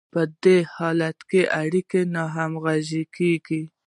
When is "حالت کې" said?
0.75-1.41